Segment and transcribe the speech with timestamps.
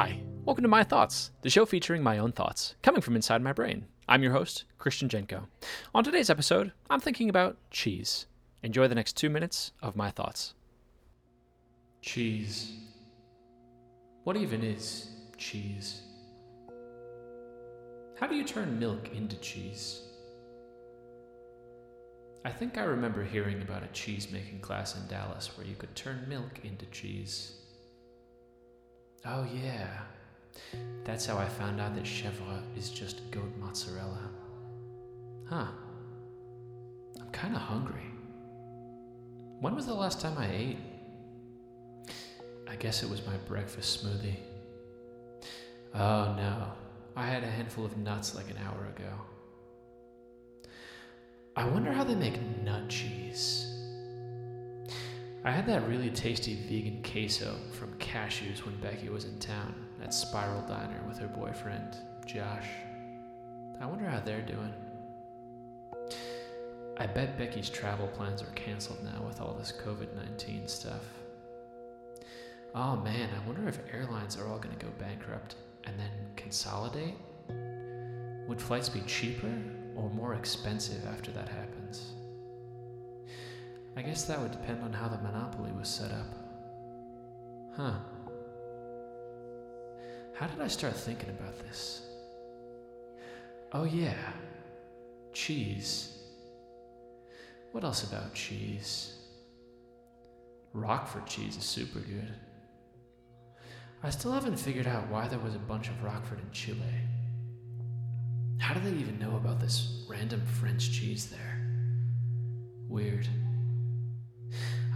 [0.00, 3.52] Hi, welcome to My Thoughts, the show featuring my own thoughts, coming from inside my
[3.52, 3.84] brain.
[4.08, 5.48] I'm your host, Christian Jenko.
[5.92, 8.26] On today's episode, I'm thinking about cheese.
[8.62, 10.54] Enjoy the next two minutes of my thoughts.
[12.00, 12.74] Cheese.
[14.22, 16.02] What even is cheese?
[18.20, 20.02] How do you turn milk into cheese?
[22.44, 25.96] I think I remember hearing about a cheese making class in Dallas where you could
[25.96, 27.54] turn milk into cheese.
[29.30, 29.88] Oh, yeah.
[31.04, 34.30] That's how I found out that chèvre is just goat mozzarella.
[35.46, 35.66] Huh.
[37.20, 38.10] I'm kind of hungry.
[39.60, 40.78] When was the last time I ate?
[42.66, 44.36] I guess it was my breakfast smoothie.
[45.94, 46.72] Oh no,
[47.16, 49.10] I had a handful of nuts like an hour ago.
[51.56, 53.67] I wonder how they make nut cheese.
[55.48, 60.12] I had that really tasty vegan queso from Cashews when Becky was in town at
[60.12, 62.66] Spiral Diner with her boyfriend, Josh.
[63.80, 64.74] I wonder how they're doing.
[66.98, 71.04] I bet Becky's travel plans are canceled now with all this COVID 19 stuff.
[72.74, 75.54] Oh man, I wonder if airlines are all going to go bankrupt
[75.84, 77.14] and then consolidate?
[78.46, 79.54] Would flights be cheaper
[79.96, 81.77] or more expensive after that happens?
[83.98, 86.26] I guess that would depend on how the monopoly was set up.
[87.76, 87.94] Huh.
[90.36, 92.06] How did I start thinking about this?
[93.72, 94.14] Oh, yeah.
[95.32, 96.16] Cheese.
[97.72, 99.16] What else about cheese?
[100.72, 102.34] Roquefort cheese is super good.
[104.04, 106.78] I still haven't figured out why there was a bunch of Roquefort in Chile.
[108.60, 111.66] How do they even know about this random French cheese there?
[112.88, 113.26] Weird.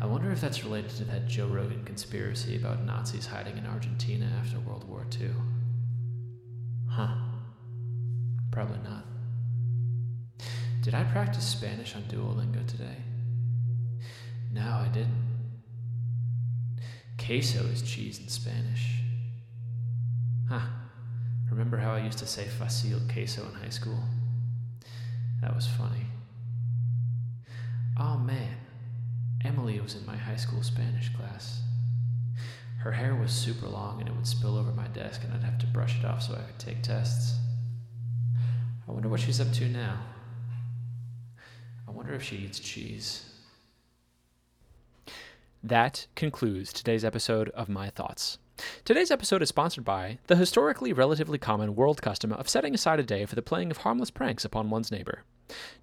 [0.03, 4.29] I wonder if that's related to that Joe Rogan conspiracy about Nazis hiding in Argentina
[4.41, 5.31] after World War II.
[6.91, 7.15] Huh.
[8.51, 9.05] Probably not.
[10.81, 12.97] Did I practice Spanish on Duolingo today?
[14.51, 15.63] No, I didn't.
[17.25, 18.99] Queso is cheese in Spanish.
[20.49, 20.67] Huh.
[21.49, 24.03] Remember how I used to say facil queso in high school?
[25.43, 26.07] That was funny.
[27.97, 28.57] Oh man,
[29.45, 31.63] Emily was in my high school Spanish class.
[32.79, 35.59] Her hair was super long and it would spill over my desk, and I'd have
[35.59, 37.37] to brush it off so I could take tests.
[38.89, 39.99] I wonder what she's up to now.
[41.87, 43.29] I wonder if she eats cheese.
[45.63, 48.39] That concludes today's episode of My Thoughts.
[48.85, 53.05] Today's episode is sponsored by the historically relatively common world custom of setting aside a
[53.05, 55.23] day for the playing of harmless pranks upon one's neighbor.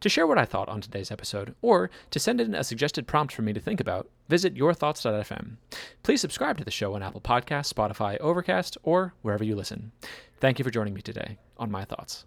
[0.02, 3.34] To share what I thought on today's episode, or to send in a suggested prompt
[3.34, 5.58] for me to think about, visit yourthoughts.fm.
[6.04, 9.92] Please subscribe to the show on Apple Podcasts, Spotify, Overcast, or wherever you listen.
[10.40, 12.26] Thank you for joining me today on My Thoughts.